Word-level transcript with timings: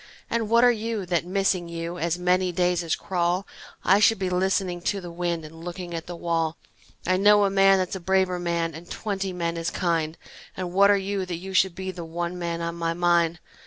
And 0.31 0.49
what 0.49 0.63
are 0.63 0.71
you 0.71 1.05
that, 1.05 1.25
missing 1.27 1.69
you, 1.69 1.99
As 1.99 2.17
many 2.17 2.51
days 2.51 2.81
as 2.83 2.95
crawl 2.95 3.45
I 3.85 3.99
should 3.99 4.17
be 4.17 4.31
listening 4.31 4.81
to 4.81 4.99
the 4.99 5.11
wind 5.11 5.45
And 5.45 5.63
looking 5.63 5.93
at 5.93 6.07
the 6.07 6.15
wall? 6.15 6.57
I 7.05 7.17
know 7.17 7.45
a 7.45 7.51
man 7.51 7.77
that's 7.77 7.95
a 7.95 7.99
braver 7.99 8.39
man 8.39 8.73
And 8.73 8.89
twenty 8.89 9.31
men 9.31 9.59
as 9.59 9.69
kind, 9.69 10.17
And 10.57 10.73
what 10.73 10.89
are 10.89 10.97
you, 10.97 11.27
that 11.27 11.35
you 11.37 11.53
should 11.53 11.75
be 11.75 11.91
The 11.91 12.03
one 12.03 12.39
man 12.39 12.61
on 12.61 12.73
my 12.77 12.95
mind? 12.95 13.37